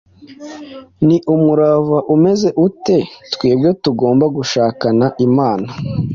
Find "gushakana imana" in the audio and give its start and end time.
4.35-5.69